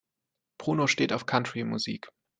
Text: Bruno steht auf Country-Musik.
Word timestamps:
Bruno 0.57 0.87
steht 0.87 1.13
auf 1.13 1.27
Country-Musik. 1.27 2.09